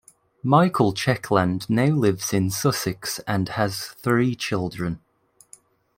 [0.41, 4.99] Michael Checkland now lives in Sussex and has three children.